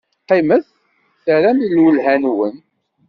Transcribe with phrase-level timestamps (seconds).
[0.23, 0.65] Qqimet
[1.25, 2.55] terram lwelha-nwen.